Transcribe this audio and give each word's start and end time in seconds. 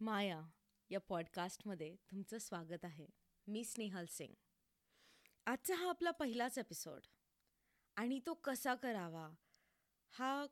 माया 0.00 0.42
या 0.90 1.00
पॉडकास्टमध्ये 1.00 1.96
तुमचं 1.96 2.38
स्वागत 2.38 2.84
आहे. 2.84 3.06
मी 3.46 3.64
स्नेहल 3.64 4.06
सिंग. 4.06 4.34
आजचा 5.46 5.74
हा 5.74 5.88
आपला 5.88 6.10
पहिलाच 6.10 6.58
एपिसोड 6.58 7.00
आणि 7.96 8.20
तो 8.26 8.34
कसा 8.34 8.74
करावा? 8.74 9.30
हा 10.10 10.46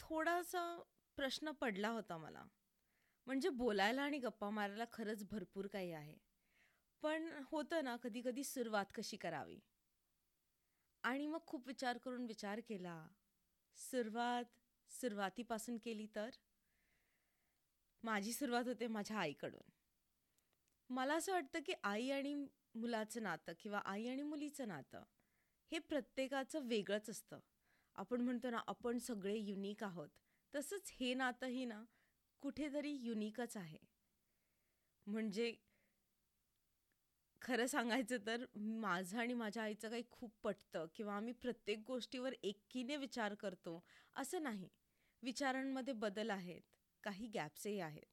थोडासा 0.00 0.82
प्रश्न 1.16 1.50
पडला 1.50 1.88
होता 1.88 2.16
मला. 2.16 2.44
म्हणजे 3.26 3.48
बोलायला 3.48 4.02
आणि 4.02 4.18
गप्पा 4.18 4.50
मारायला 4.50 4.84
खरंच 4.92 5.24
भरपूर 5.30 5.66
काही 5.66 5.92
आहे. 5.92 6.16
पण 7.02 7.42
होतं 7.52 7.84
ना 7.84 7.96
कधी 7.96 8.22
कधी 8.24 8.44
सुरुवात 8.44 8.86
कशी 8.94 9.16
करावी? 9.16 9.60
आणि 11.02 11.26
मग 11.26 11.40
खूप 11.46 11.66
विचार 11.66 11.98
करून 11.98 12.26
विचार 12.26 12.60
केला. 12.60 13.08
सुरुवात 13.76 14.44
सुरुवातीपासून 14.90 15.78
केली 15.78 16.06
तर? 16.14 16.30
माझी 18.04 18.32
सुरुवात 18.32 18.64
होते 18.64 18.86
माझ्या 18.86 19.18
आईकडून. 19.18 19.70
मला 20.90 21.14
असं 21.14 21.32
वाटतं 21.32 21.58
की 21.66 21.72
आई 21.82 22.10
आणि 22.10 22.34
मुलाचं 22.74 23.22
नातं 23.22 23.52
किंवा 23.60 23.78
आई 23.84 24.06
आणि 24.08 24.22
मुलीचं 24.22 24.68
नातं 24.68 25.02
हे 25.72 25.78
प्रत्येकाचं 25.78 26.66
वेगळंच 26.66 27.10
असतं. 27.10 27.38
आपण 27.96 28.20
म्हणतो 28.20 28.50
ना 28.50 28.60
आपण 28.66 28.98
सगळे 28.98 29.36
युनिक 29.36 29.84
आहोत. 29.84 30.08
तसंच 30.54 30.90
हे 31.00 31.14
नातंही 31.14 31.64
ना 31.64 31.82
कुठेतरी 32.42 32.90
युनिकच 32.92 33.56
आहे. 33.56 33.78
म्हणजे 35.06 35.54
खरं 37.42 37.66
सांगायचं 37.66 38.16
तर 38.26 38.44
माझं 38.56 39.18
आणि 39.18 39.34
माझ्या 39.34 39.62
आईचं 39.62 39.90
काही 39.90 40.02
खूप 40.10 40.32
पटतं 40.42 40.86
किंवा 40.94 41.14
आम्ही 41.16 41.32
प्रत्येक 41.32 41.82
गोष्टीवर 41.86 42.32
एकीने 42.42 42.96
विचार 42.96 43.34
करतो 43.34 43.82
असं 44.16 44.42
नाही. 44.42 44.68
विचारांमध्ये 45.22 45.94
बदल 45.94 46.30
आहेत. 46.30 46.62
काही 47.04 47.26
गॅप्सही 47.34 47.78
आहेत. 47.80 48.06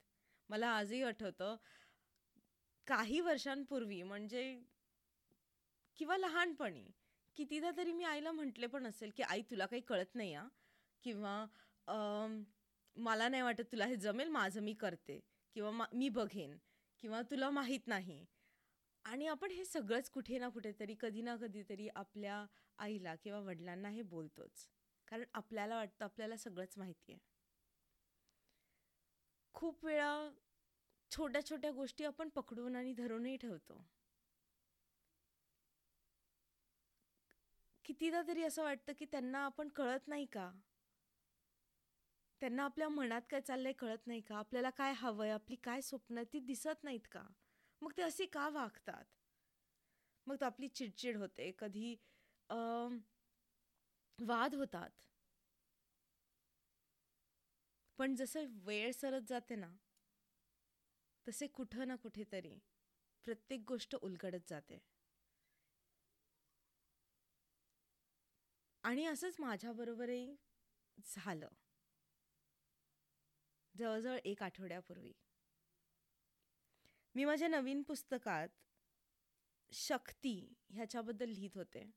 मला 0.49 0.67
आजही 0.69 1.01
आठवतं 1.03 1.55
काही 2.87 3.19
वर्षांपूर्वी 3.21 4.01
म्हणजे 4.03 4.43
किंवा 5.99 6.17
लहानपणी 6.17 6.85
कितीदा 7.37 7.71
तरी 7.77 7.91
मी 7.91 8.03
आईला 8.03 8.31
म्हटले 8.31 8.67
पण 8.67 8.87
असेल 8.87 9.11
की 9.17 9.23
आई 9.23 9.41
तुला 9.41 9.65
काही 9.65 9.81
कळत 9.81 10.15
नाही 10.15 10.33
आ 10.33 10.43
किंवा 11.03 11.45
मला 12.95 13.27
नाही 13.29 13.43
वाटत 13.43 13.71
तुला 13.71 13.85
हे 13.85 13.95
जमेल 13.95 14.29
माझं 14.29 14.61
मी 14.61 14.73
करते. 14.73 15.19
किंवा 15.55 15.71
मा 15.71 15.85
मी 15.93 16.09
बघेन. 16.09 16.57
किंवा 17.03 17.21
तुला 17.21 17.49
माहीत 17.49 17.87
नाही. 17.87 18.25
आणि 19.05 19.27
आपण 19.27 19.51
हे 19.51 19.65
सगळंच 19.65 20.09
कुठे 20.09 20.37
ना 20.39 20.49
कुठेतरी 20.49 20.95
कधी 20.99 21.21
ना 21.21 21.35
कधीतरी 21.35 21.87
आपल्या 21.95 22.45
आईला 22.79 23.15
किंवा 23.15 23.39
वडिलांना 23.39 23.89
हे 23.89 24.01
बोलतोच. 24.01 24.67
कारण 25.07 25.23
आपल्याला 25.33 25.75
वाटतं 25.75 26.05
आपल्याला 26.05 26.37
सगळंच 26.37 26.73
माहिती 26.77 27.11
आहे. 27.13 27.19
खूप 29.57 29.85
वेळा 29.85 30.29
छोट्या 31.11 31.45
छोट्या 31.45 31.71
गोष्टी 31.71 32.03
आपण 32.03 32.29
पकडून 32.29 32.75
आणि 32.75 32.93
धरूनही 32.93 33.37
ठेवतो. 33.37 33.81
कितीदा 37.85 38.21
तरी 38.21 38.43
असं 38.43 38.63
वाटतं 38.63 38.93
की 38.99 39.05
त्यांना 39.05 39.39
आपण 39.39 39.67
कळत 39.67 40.07
नाही 40.07 40.25
का? 40.25 40.51
त्यांना 42.41 42.63
आपल्या 42.63 42.89
मनात 42.89 43.21
काय 43.29 43.41
चाललंय 43.41 43.71
कळत 43.71 44.07
नाही 44.07 44.21
का? 44.21 44.35
आपल्याला 44.35 44.69
काय 44.69 44.93
हवंय? 44.97 45.31
आपली 45.31 45.55
काय 45.55 45.81
स्वप्न 45.81 46.23
ती 46.23 46.39
दिसत 46.39 46.83
नाहीत 46.83 47.07
का? 47.11 47.23
मग 47.81 47.91
ते 47.97 48.01
असे 48.01 48.25
का 48.25 48.49
वागतात? 48.49 49.05
मग 50.27 50.35
तर 50.41 50.45
आपली 50.45 50.67
चिडचिड 50.67 51.17
होते 51.17 51.51
कधी 51.59 51.95
वाद 54.19 54.55
होतात. 54.55 54.89
पण 57.99 58.15
जसं 58.15 58.45
वेळ 58.49 58.91
सरत 58.91 59.21
जाते 59.27 59.55
ना 59.55 59.71
तसे 61.27 61.47
कुठं 61.47 61.87
ना 61.87 61.95
कुठेतरी 61.95 62.59
प्रत्येक 63.25 63.63
गोष्ट 63.67 63.95
उलगडत 63.95 64.49
जाते. 64.49 64.79
आणि 68.83 69.05
असंच 69.05 69.35
माझ्याबरोबरही 69.39 70.35
झालं. 71.05 71.47
जवळजवळ 73.77 74.17
एक 74.25 74.43
आठवड्यापूर्वी. 74.43 75.13
मी 77.15 77.25
माझ्या 77.25 77.47
नवीन 77.47 77.81
पुस्तकात 77.83 78.49
शक्ती 79.71 80.53
ह्याच्याबद्दल 80.69 81.29
लिहित 81.29 81.57
होते. 81.57 81.91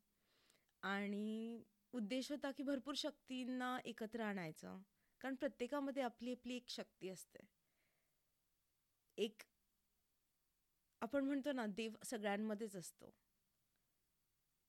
आणि 0.82 1.62
उद्देश 1.92 2.30
होता 2.30 2.50
की 2.50 2.62
भरपूर 2.62 2.94
शक्तींना 2.96 3.78
एकत्र 3.84 4.20
आणायचं. 4.20 4.78
कारण 5.20 5.34
प्रत्येकामध्ये 5.34 6.02
आपली 6.02 6.32
आपली 6.32 6.56
एक 6.56 6.68
शक्ती 6.68 7.08
असते. 7.08 7.46
एक 9.18 9.42
आपण 11.02 11.24
म्हणतो 11.24 11.52
ना 11.52 11.66
देव 11.68 11.92
सगळ्यांमध्येच 12.04 12.76
असतो. 12.76 13.10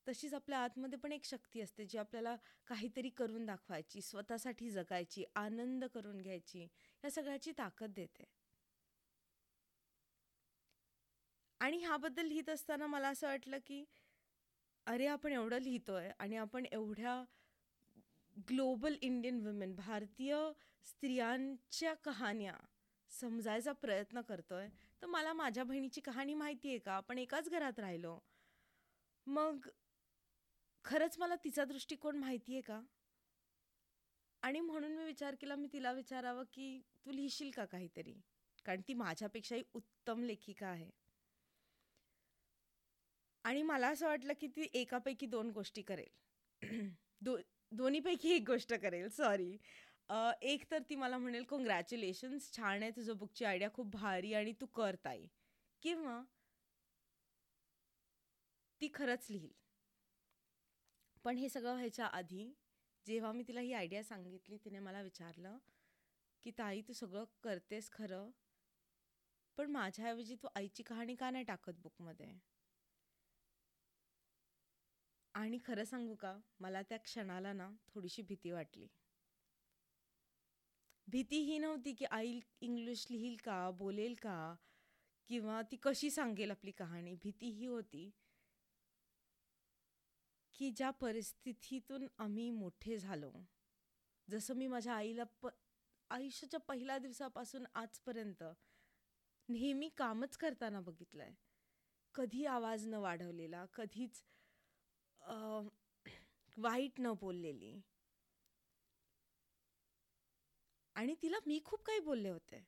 तशीच 0.07 0.33
आपल्या 0.33 0.59
आतमध्ये 0.59 0.97
पण 0.99 1.11
एक 1.11 1.25
शक्ती 1.25 1.61
असते 1.61 1.85
जी 1.85 1.97
आपल्याला 1.97 2.35
काहीतरी 2.67 3.09
करून 3.09 3.45
दाखवायची 3.45 4.01
स्वतःसाठी 4.01 4.69
जगायची 4.69 5.23
आनंद 5.35 5.85
करून 5.85 6.21
घ्यायची 6.21 6.67
या 7.03 7.09
सगळ्याची 7.11 7.51
ताकद 7.57 7.93
देते. 7.95 8.23
आणि 11.61 11.77
ह्याबद्दल 11.77 12.25
लिहित 12.25 12.49
असताना 12.49 12.87
मला 12.87 13.09
असं 13.09 13.27
वाटलं 13.27 13.57
की 13.65 13.83
अरे 14.87 15.05
आपण 15.07 15.31
एवढं 15.31 15.59
लिहितोय 15.61 16.09
आणि 16.19 16.35
आपण 16.37 16.65
एवढ्या 16.71 17.23
ग्लोबल 18.37 18.95
इंडियन 19.01 19.47
वुमेन 19.47 19.75
भारतीय 19.75 20.51
स्त्रियांच्या 20.85 21.93
कहाण्या 21.93 22.53
समजायचा 23.09 23.71
प्रयत्न 23.71 24.21
करतोय. 24.21 24.69
तर 25.01 25.05
मला 25.05 25.33
माझ्या 25.33 25.63
बहिणीची 25.63 26.01
कहाणी 26.01 26.33
माहिती 26.33 26.69
आहे 26.69 26.77
का? 26.77 26.93
आपण 26.93 27.17
एकाच 27.17 27.49
घरात 27.49 27.79
राहिलो. 27.79 28.19
मग 29.25 29.67
खरंच 30.85 31.17
मला 31.17 31.35
तिचा 31.35 31.65
दृष्टिकोन 31.65 32.17
माहिती 32.17 32.53
आहे 32.53 32.61
का? 32.61 32.81
आणि 34.41 34.59
म्हणून 34.59 34.91
मी 34.91 35.03
विचार 35.03 35.35
केला 35.35 35.55
मी 35.55 35.67
तिला 35.73 35.91
विचारावं 35.91 36.43
की 36.53 36.81
तू 37.05 37.11
लिहिशील 37.11 37.51
का 37.51 37.65
काहीतरी? 37.65 38.21
कारण 38.65 38.81
ती 38.87 38.93
माझ्यापेक्षाही 38.93 39.63
उत्तम 39.73 40.23
लेखिका 40.23 40.67
आहे. 40.67 40.89
आणि 43.43 43.61
मला 43.61 43.87
असं 43.87 44.07
वाटलं 44.07 44.33
की 44.41 44.47
ती 44.47 44.67
एकापैकी 44.73 45.25
दोन 45.25 45.49
गोष्टी 45.49 45.81
करेल. 45.81 46.09
दो 47.21 47.37
दोन्हीपैकी 47.71 48.31
एक 48.31 48.45
गोष्ट 48.45 48.73
करेल 48.75 49.07
सॉरी 49.09 49.51
एक 50.43 50.63
तर 50.71 50.79
ती 50.89 50.95
मला 50.95 51.17
म्हणेल 51.17 51.43
कॉंग्रॅच्युलेशन्स 51.49 52.51
छान 52.55 52.81
आहे 52.83 52.91
तुझं 52.91 53.17
बुकची 53.17 53.45
आयडिया 53.45 53.69
खूप 53.73 53.87
भारी 53.93 54.33
आणि 54.33 54.53
तू 54.61 54.65
कर 54.75 54.95
ताई. 55.05 55.25
किंवा 55.83 56.21
ती 58.81 58.89
खरंच 58.93 59.25
लिहील. 59.29 59.51
पण 61.25 61.37
हे 61.37 61.49
सगळं 61.49 61.73
व्हायच्या 61.73 62.05
आधी 62.05 62.51
जेव्हा 63.05 63.31
मी 63.31 63.43
तिला 63.47 63.61
ही 63.61 63.73
आयडिया 63.73 64.03
सांगितली 64.03 64.57
तिने 64.65 64.79
मला 64.79 65.01
विचारलं 65.01 65.57
की 66.43 66.51
ताई 66.57 66.81
तू 66.87 66.93
सगळं 66.93 67.25
करतेस 67.43 67.89
खरं 67.91 68.29
पण 69.57 69.71
माझ्याऐवजी 69.71 70.35
तू 70.35 70.47
आईची 70.55 70.83
कहाणी 70.83 71.15
का 71.15 71.29
नाही 71.29 71.43
टाकत 71.43 71.79
बुकमध्ये 71.83 72.31
आणि 75.35 75.57
खरं 75.65 75.83
सांगू 75.83 76.15
का 76.15 76.37
मला 76.59 76.81
त्या 76.81 76.97
क्षणाला 76.97 77.53
ना 77.53 77.69
थोडीशी 77.87 78.21
भीती 78.21 78.51
वाटली. 78.51 78.87
भीती 81.07 81.39
ही 81.41 81.57
नव्हती 81.57 81.93
की 81.93 82.05
आई 82.11 82.39
इंग्लिश 82.61 83.05
लिहील 83.11 83.35
का 83.43 83.69
बोलेल 83.77 84.13
का 84.21 84.35
किंवा 85.29 85.61
ती 85.61 85.77
कशी 85.83 86.09
सांगेल 86.11 86.51
आपली 86.51 86.71
कहाणी. 86.71 87.15
भीती 87.15 87.49
ही 87.49 87.65
होती 87.65 88.09
की 90.55 90.69
ज्या 90.71 90.89
परिस्थितीतून 90.91 92.07
आम्ही 92.17 92.49
मोठे 92.51 92.97
झालो 92.97 93.31
जसं 94.27 94.55
मी 94.55 94.67
माझ्या 94.67 94.93
आईला 94.93 95.23
प 95.41 95.47
आयुष्याच्या 96.09 96.59
पहिल्या 96.59 96.97
दिवसापासून 96.97 97.65
आजपर्यंत 97.75 98.43
नेहमी 99.49 99.89
कामच 99.97 100.37
करताना 100.37 100.79
बघितलं 100.79 101.23
आहे 101.23 101.35
कधी 102.15 102.45
आवाज 102.45 102.87
न 102.87 102.93
वाढवलेला 102.93 103.65
कधीच 103.73 104.21
वाईट 106.57 106.99
न 106.99 107.13
बोललेली. 107.13 107.81
आणि 110.95 111.15
तिला 111.21 111.37
मी 111.45 111.59
खूप 111.65 111.83
काही 111.83 111.99
बोलले 111.99 112.29
होते. 112.29 112.63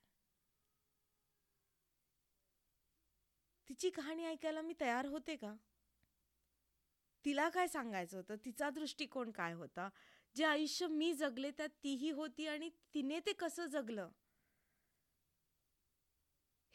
तिची 3.68 3.90
कहाणी 3.90 4.26
ऐकायला 4.26 4.62
मी 4.62 4.74
तयार 4.82 5.06
होते 5.06 5.36
का? 5.36 5.56
तिला 7.26 7.50
काय 7.50 7.68
सांगायचं 7.68 8.18
होतं? 8.18 8.36
तिचा 8.46 8.70
दृष्टिकोन 8.70 9.32
काय 9.32 9.54
होता? 9.54 9.90
जे 10.36 10.44
आयुष्य 10.44 10.88
मी 10.88 11.14
जगले 11.14 11.52
त्यात 11.52 11.70
तीही 11.84 12.10
होती 12.10 12.48
आणि 12.48 12.70
तिने 12.94 13.20
ते 13.20 13.34
कसं 13.34 13.66
जगलं? 13.66 14.10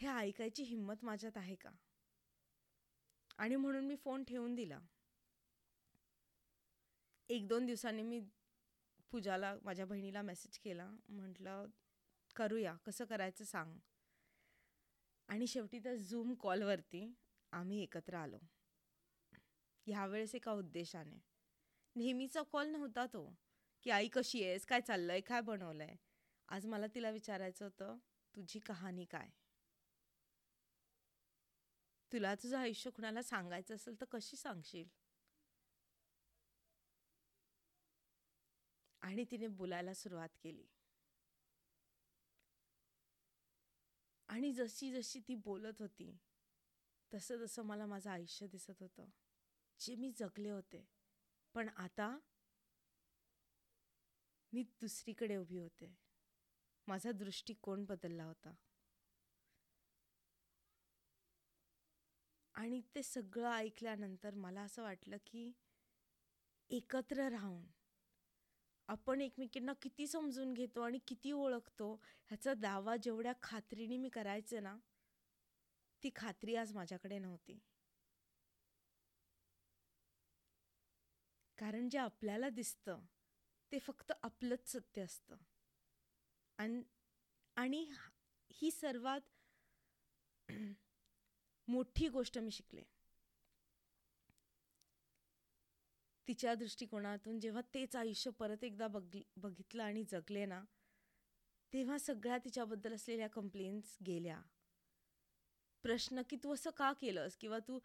हे 0.00 0.08
ऐकायची 0.08 0.62
हिंमत 0.62 1.04
माझ्यात 1.04 1.36
आहे 1.36 1.54
का? 1.54 1.70
आणि 3.38 3.56
म्हणून 3.56 3.84
मी 3.84 3.96
फोन 3.96 4.24
ठेवून 4.24 4.54
दिला. 4.54 4.78
एक 7.30 7.46
दोन 7.48 7.66
दिवसांनी 7.66 8.02
मी 8.02 8.20
पूजाला 9.12 9.54
माझ्या 9.62 9.86
बहिणीला 9.86 10.22
मेसेज 10.22 10.58
केला. 10.58 10.86
म्हटलं 11.08 11.66
करूया 12.36 12.74
कसं 12.86 13.04
करायचं 13.04 13.44
सांग. 13.44 13.78
आणि 15.28 15.46
शेवटी 15.46 15.78
त्या 15.78 15.94
झूम 15.94 16.34
कॉलवरती 16.34 17.14
आम्ही 17.52 17.82
एकत्र 17.82 18.14
आलो. 18.14 18.38
ह्यावेळेस 19.86 20.34
एका 20.34 20.52
उद्देशाने. 20.52 21.18
नेहमीचा 21.96 22.42
कॉल 22.42 22.68
नव्हता 22.68 23.06
तो 23.06 23.34
की 23.82 23.90
आई 23.90 24.08
कशी 24.08 24.44
आहेस? 24.44 24.66
काय 24.66 24.80
चाललंय? 24.80 25.20
काय 25.20 25.40
बनवलंय? 25.40 25.94
आज 26.48 26.66
मला 26.66 26.86
तिला 26.86 27.10
विचारायचं 27.10 27.64
होतं 27.64 27.98
तुझी 28.34 28.58
कहाणी 28.58 29.04
काय? 29.04 29.28
तुला 32.12 32.34
तुझं 32.34 32.56
आयुष्य 32.58 32.90
कुणाला 32.90 33.22
सांगायचं 33.22 33.74
असेल 33.74 34.00
तर 34.00 34.06
कशी 34.10 34.36
सांगशील? 34.36 34.88
आणि 39.08 39.24
तिने 39.24 39.46
बोलायला 39.46 39.94
सुरुवात 39.94 40.28
केली. 40.42 40.66
आणि 44.28 44.52
जशी 44.52 44.90
जशी 44.92 45.20
ती 45.20 45.34
बोलत 45.34 45.80
होती 45.80 46.10
तसं 47.12 47.44
तसं 47.44 47.62
मला 47.62 47.86
माझं 47.86 48.10
आयुष्य 48.10 48.46
दिसत 48.46 48.82
होतं. 48.82 49.06
जे 49.80 49.94
मी 49.94 50.10
जगले 50.10 50.50
होते 50.50 50.84
पण 51.54 51.68
आता 51.76 52.18
मी 54.52 54.62
दुसरीकडे 54.80 55.36
उभी 55.36 55.58
होते. 55.58 55.90
माझा 56.86 57.12
दृष्टिकोन 57.12 57.84
बदलला 57.84 58.24
होता. 58.24 58.54
आणि 62.54 62.80
ते 62.94 63.02
सगळं 63.02 63.50
ऐकल्यानंतर 63.52 64.34
मला 64.34 64.60
असं 64.60 64.82
वाटलं 64.82 65.16
की 65.26 65.52
एकत्र 66.70 67.28
राहून 67.28 67.66
आपण 68.88 69.20
एकमेकींना 69.20 69.72
किती 69.82 70.06
समजून 70.06 70.52
घेतो 70.54 70.80
आणि 70.80 70.98
किती 71.06 71.32
ओळखतो 71.32 71.92
ह्याचा 72.30 72.54
दावा 72.54 72.96
जेवढ्या 72.96 73.32
खात्रीने 73.42 73.96
मी 73.96 74.08
करायचं 74.08 74.62
ना 74.62 74.76
ती 76.02 76.10
खात्री 76.16 76.54
आज 76.56 76.72
माझ्याकडे 76.72 77.18
नव्हती. 77.18 77.58
कारण 81.58 81.88
जे 81.88 81.98
आपल्याला 81.98 82.48
दिसतं 82.48 83.00
ते 83.72 83.78
फक्त 83.78 84.12
आपलंच 84.22 84.68
सत्य 84.72 85.02
असतं. 85.02 85.36
आणि 86.58 86.82
आणि 87.56 87.84
ही 88.50 88.70
सर्वात 88.70 89.20
मोठी 91.68 92.08
गोष्ट 92.08 92.38
मी 92.38 92.50
शिकले. 92.50 92.82
तिच्या 96.28 96.54
दृष्टिकोनातून 96.54 97.40
जेव्हा 97.40 97.62
तेच 97.74 97.96
आयुष्य 97.96 98.30
परत 98.30 98.64
एकदा 98.64 98.86
बघ 98.88 99.02
बघितलं 99.36 99.82
आणि 99.82 100.04
जगले 100.04 100.44
ना 100.46 100.62
तेव्हा 101.72 101.98
सगळ्या 101.98 102.38
तिच्याबद्दल 102.38 102.94
असलेल्या 102.94 103.28
कंप्लेंट्स 103.28 103.96
गेल्या. 104.06 104.40
प्रश्न 105.82 106.22
की 106.30 106.36
तू 106.36 106.54
असं 106.54 106.70
का 106.70 106.92
केलंस? 106.92 107.36
किंवा 107.36 107.58
तू 107.58 107.78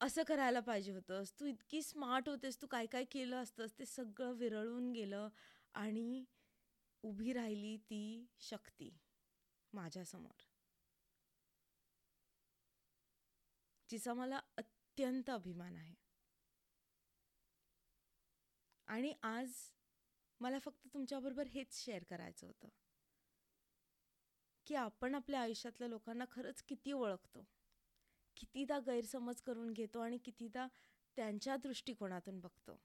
असं 0.00 0.22
करायला 0.22 0.60
पाहिजे 0.60 0.92
होतंस? 0.92 1.32
तू 1.40 1.46
इतकी 1.46 1.82
स्मार्ट 1.82 2.28
होतेस 2.28 2.62
तू 2.62 2.66
काय 2.66 2.86
काय 2.86 3.04
केलं 3.04 3.36
असतंस? 3.36 3.78
ते 3.78 3.86
सगळं 3.86 4.32
विरळून 4.32 4.92
गेलं 4.92 5.28
आणि 5.74 6.24
उभी 7.02 7.32
राहिली 7.32 7.76
ती 7.76 8.26
शक्ती 8.40 8.90
माझ्यासमोर. 9.72 10.42
जिचा 13.90 14.14
मला 14.14 14.40
अत्यंत 14.56 15.30
अभिमान 15.30 15.76
आहे. 15.76 16.05
आणि 18.88 19.14
आज 19.22 19.52
मला 20.40 20.58
फक्त 20.58 20.88
तुमच्याबरोबर 20.94 21.46
हेच 21.46 21.84
शेअर 21.84 22.02
करायचं 22.02 22.46
होतं. 22.46 22.68
की 24.66 24.74
आपण 24.74 25.14
आपल्या 25.14 25.40
आयुष्यातल्या 25.40 25.88
लोकांना 25.88 26.24
खरंच 26.30 26.62
किती 26.62 26.92
ओळखतो. 26.92 27.44
कितीदा 28.36 28.78
गैरसमज 28.78 29.40
करून 29.40 29.72
घेतो 29.72 30.00
आणि 30.00 30.18
कितीदा 30.18 30.66
त्यांच्या 31.16 31.56
दृष्टिकोनातून 31.56 32.40
बघतो. 32.40 32.80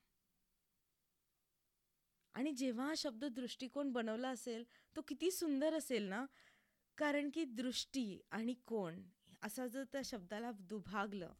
आणि 2.35 2.51
जेव्हा 2.51 2.85
हा 2.85 2.93
शब्द 2.97 3.25
दृष्टिकोन 3.25 3.91
बनवला 3.91 4.29
असेल 4.29 4.63
तो 4.95 5.01
किती 5.01 5.31
सुंदर 5.31 5.73
असेल 5.73 6.03
ना? 6.03 6.25
कारण 6.97 7.29
की 7.33 7.45
दृष्टी 7.45 8.21
आणि 8.31 8.53
कोण 8.53 9.01
असा 9.43 9.67
जर 9.67 9.83
त्या 9.83 10.01
शब्दाला 10.05 10.51
दुभागलं 10.51 11.33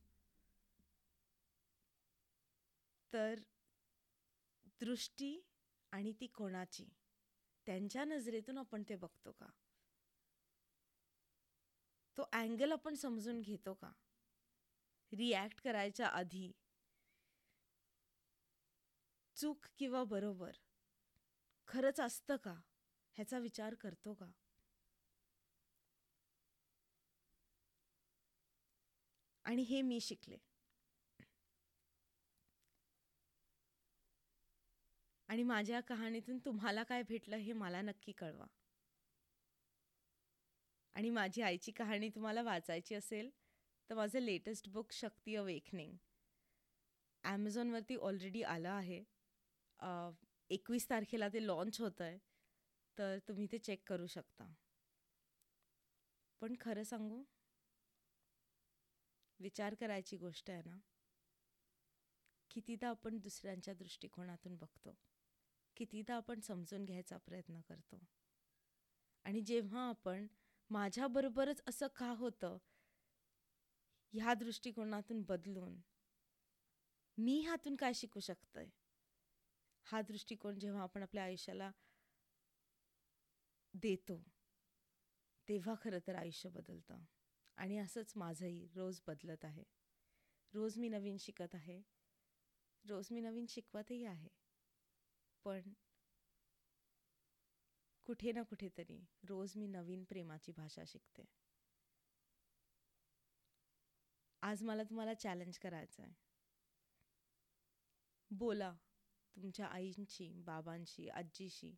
तर 3.14 3.40
दृष्टी 4.82 5.42
आणि 5.92 6.14
ती 6.20 6.28
कोणाची? 6.28 6.90
त्यांच्या 7.66 8.04
नजरेतून 8.04 8.58
आपण 8.58 8.84
ते 8.90 8.96
बघतो 8.96 9.32
का? 9.32 9.46
तो 12.18 12.24
अँगल 12.34 12.72
आपण 12.72 12.94
समजून 12.94 13.42
घेतो 13.42 13.74
का? 13.74 13.92
रिॲक्ट 15.12 15.62
करायच्या 15.62 16.08
आधी 16.08 16.52
चूक 19.36 19.66
किंवा 19.78 20.04
बरोबर 20.04 20.52
खरंच 21.68 22.00
असतं 22.00 22.36
का? 22.36 22.54
ह्याचा 23.14 23.38
विचार 23.38 23.76
करतो 23.76 24.14
का? 24.14 24.32
आणि 29.46 29.62
हे 29.62 29.82
मी 29.82 30.00
शिकले. 30.00 30.38
आणि 35.32 35.44
माझ्या 35.44 35.80
कहाणीतून 35.80 36.38
तुम्हाला 36.46 36.84
काय 36.84 37.04
भेटलं 37.10 37.38
हे 37.38 37.54
मला 37.54 37.82
नक्की 37.82 38.12
कळवा. 38.12 38.46
आणि 40.96 41.10
माझी 41.10 41.42
आईची 41.42 41.72
कहाणी 41.72 42.10
तुम्हाला 42.16 42.42
वाचायची 42.44 42.96
असेल 42.96 43.30
तर 43.90 43.96
माझं 43.96 44.20
लेटेस्ट 44.20 44.68
बुक 44.70 44.92
शक्ती 44.92 45.36
अवेकनिंग 45.36 45.96
ॲमेझॉनवरती 47.24 47.96
ऑलरेडी 47.96 48.42
आलं 48.44 48.70
आहे. 48.70 49.04
एकवीस 50.50 50.90
तारखेला 50.90 51.28
ते 51.34 51.46
लॉन्च 51.46 51.80
होतं 51.82 52.04
आहे 52.04 52.18
तर 52.98 53.20
तुम्ही 53.28 53.48
ते 53.52 53.58
चेक 53.60 53.84
करू 53.88 54.08
शकता. 54.08 54.52
पण 56.42 56.56
खरं 56.60 56.84
सांगू 56.84 57.24
विचार 59.40 59.74
करायची 59.76 60.18
गोष्ट 60.18 60.50
आहे 60.50 60.62
ना 60.66 60.78
कितीदा 62.52 62.90
आपण 62.90 63.18
दुसऱ्यांच्या 63.20 63.74
दृष्टिकोनातून 63.74 64.56
बघतो. 64.58 64.96
कितीदा 65.76 66.16
आपण 66.16 66.40
समजून 66.40 66.86
घ्यायचा 66.86 67.18
प्रयत्न 67.18 67.62
करतो. 67.62 68.08
आणि 69.26 69.42
जेव्हा 69.42 69.90
आपण 69.90 70.28
माझ्याबरोबरच 70.70 71.62
असं 71.68 71.88
का 71.88 72.10
होतं 72.10 72.58
ह्या 74.14 74.34
दृष्टिकोनातून 74.34 75.22
बदलून 75.22 75.82
मी 77.18 77.40
ह्यातून 77.40 77.76
काय 77.76 77.94
शिकू 77.94 78.20
शकतंय? 78.20 78.70
हा 79.84 80.02
दृष्टिकोन 80.02 80.60
जेव्हा 80.60 80.84
आपण 80.84 81.02
आपल्या 81.02 81.24
आयुष्याला 81.24 81.72
देतो 83.74 84.24
तेव्हा 85.48 85.76
खरं 85.82 86.00
तर 86.08 86.16
आयुष्य 86.16 86.50
बदलतं. 86.50 87.00
आणि 87.58 87.78
असंच 87.78 88.14
माझंही 88.16 88.68
रोज 88.76 89.02
बदलत 89.08 89.46
आहे. 89.46 89.64
रोज 90.54 90.78
मी 90.78 90.90
नवीन 90.90 91.18
शिकत 91.18 91.56
आहे. 91.56 91.82
रोज 92.86 93.08
मी 93.12 93.22
नवीन 93.22 93.46
शिकवतही 93.50 94.06
आहे. 94.06 94.41
पण 95.46 95.74
कुठे 98.08 98.32
ना 98.32 98.44
कुठेतरी 98.44 98.98
रोज 99.24 99.54
मी 99.58 99.68
नवीन 99.68 100.04
प्रेमाची 100.04 100.52
भाषा 100.52 100.84
शिकते. 100.88 101.24
आज 104.44 104.64
मला 104.64 104.84
तुम्हाला 104.84 105.14
चॅलेंज 105.14 105.58
करायचं 105.58 106.04
आहे 106.04 106.14
बोला 108.32 108.72
तुमच्या 109.36 109.66
आईंशी 109.66 110.30
बाबांशी 110.46 111.08
आजीशी 111.10 111.76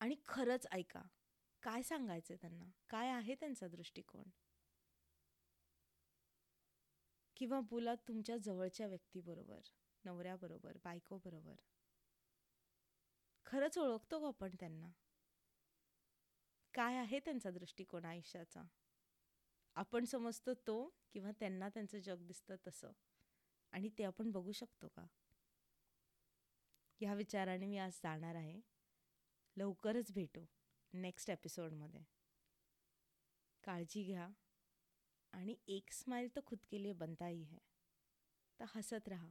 आणि 0.00 0.16
खरंच 0.28 0.66
ऐका 0.72 1.02
काय 1.62 1.82
सांगायचं 1.82 2.34
त्यांना? 2.34 2.64
काय 2.90 3.08
आहे 3.10 3.34
त्यांचा 3.34 3.68
दृष्टिकोन? 3.68 4.30
किंवा 7.36 7.60
बोला 7.60 7.94
तुमच्या 8.08 8.36
जवळच्या 8.36 8.86
व्यक्तीबरोबर 8.86 9.60
नवऱ्याबरोबर 10.04 10.76
बायकोबरोबर. 10.84 11.54
खरंच 13.46 13.78
ओळखतो 13.78 14.20
का 14.20 14.26
आपण 14.26 14.50
त्यांना. 14.60 14.88
काय 16.74 16.96
आहे 16.96 17.20
त्यांचा 17.20 17.50
दृष्टिकोन 17.50 18.04
आयुष्याचा? 18.04 18.62
आपण 19.74 20.04
समजतो 20.04 20.54
तो 20.54 20.96
किंवा 21.12 21.30
त्यांना 21.30 21.68
त्यांचं 21.68 21.98
जग 21.98 22.26
दिसतं 22.26 22.56
तसं. 22.66 22.92
आणि 23.72 23.88
ते 23.98 24.04
आपण 24.04 24.30
बघू 24.30 24.52
शकतो 24.52 24.88
का? 24.88 25.06
ह्या 27.00 27.14
विचाराने 27.14 27.66
मी 27.66 27.78
आज 27.78 27.92
जाणार 27.92 28.34
आहे. 28.34 28.60
लवकरच 29.56 30.12
भेटू 30.12 30.44
नेक्स्ट 30.92 31.30
एपिसोडमध्ये. 31.30 32.04
काळजी 33.64 34.04
घ्या. 34.04 34.28
आणि 35.32 35.56
एक 35.68 35.92
स्माइल 35.92 36.36
तर 36.36 36.40
खुद 36.46 36.58
के 36.70 36.82
लिए 36.82 36.92
बनता 36.92 37.26
ही 37.26 37.42
है. 37.42 37.58
तर 38.60 38.64
हसत 38.68 39.08
रहा. 39.08 39.30